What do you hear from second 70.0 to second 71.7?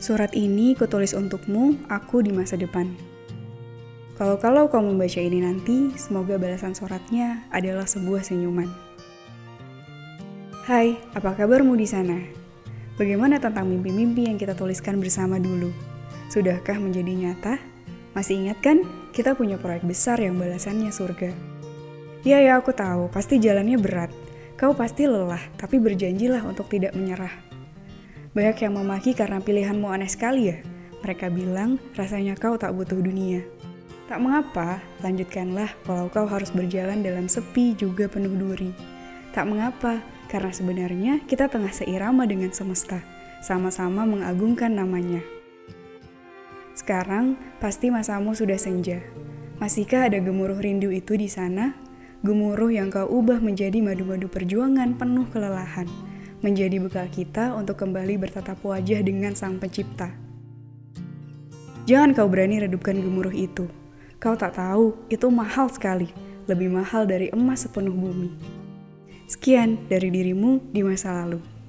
dirimu di masa lalu.